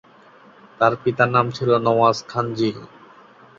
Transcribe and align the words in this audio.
তার 0.79 0.93
পিতার 1.01 1.29
নাম 1.35 1.45
ছিল 1.57 1.69
নওয়াজ 1.85 2.17
খানজী। 2.29 2.69